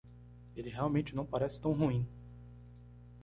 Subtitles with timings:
[0.55, 2.07] Ele realmente não parece tão ruim.